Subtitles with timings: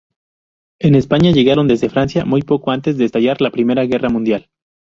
[0.79, 4.49] En España llegaron desde Francia muy poco antes de estallar la Primera Guerra Mundial.